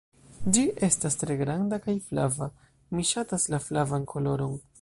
[0.55, 2.49] "Ĝi estas tre granda kaj flava.
[2.97, 4.63] Mi ŝatas la flavan koloron."